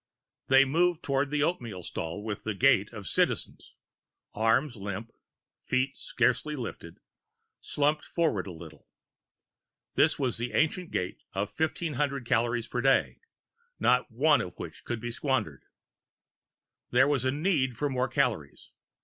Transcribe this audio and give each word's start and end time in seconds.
They 0.47 0.65
moved 0.65 1.03
toward 1.03 1.29
the 1.29 1.43
oatmeal 1.43 1.83
stall 1.83 2.23
with 2.23 2.43
the 2.43 2.55
gait 2.55 2.91
of 2.91 3.05
Citizens, 3.05 3.75
arms 4.33 4.75
limp, 4.75 5.11
feet 5.63 5.95
scarcely 5.95 6.55
lifted, 6.55 6.97
slumped 7.59 8.03
forward 8.03 8.47
a 8.47 8.51
little. 8.51 8.87
It 9.95 10.17
was 10.17 10.39
the 10.39 10.53
ancient 10.53 10.89
gait 10.89 11.21
of 11.33 11.51
fifteen 11.51 11.93
hundred 11.93 12.25
calories 12.25 12.65
per 12.67 12.81
day, 12.81 13.19
not 13.79 14.09
one 14.09 14.41
of 14.41 14.57
which 14.57 14.85
could 14.85 15.01
be 15.01 15.11
squandered. 15.11 15.65
There 16.89 17.07
was 17.07 17.23
a 17.23 17.29
need 17.31 17.77
for 17.77 17.87
more 17.87 18.07
calories. 18.07 18.71